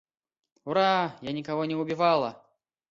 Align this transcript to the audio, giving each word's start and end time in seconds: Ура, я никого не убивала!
Ура, 0.65 1.11
я 1.21 1.31
никого 1.31 1.63
не 1.65 1.75
убивала! 1.75 2.43